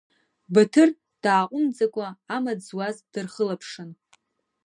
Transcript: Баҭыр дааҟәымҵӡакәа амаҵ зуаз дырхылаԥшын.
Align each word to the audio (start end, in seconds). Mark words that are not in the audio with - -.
Баҭыр 0.53 0.89
дааҟәымҵӡакәа 1.23 2.07
амаҵ 2.35 2.59
зуаз 2.67 2.97
дырхылаԥшын. 3.11 3.89